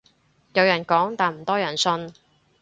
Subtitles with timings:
[0.53, 2.11] 有人講但唔多人信